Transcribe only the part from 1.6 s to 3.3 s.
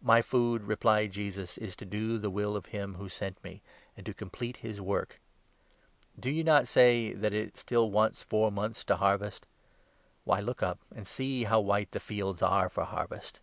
to do the will of him who 34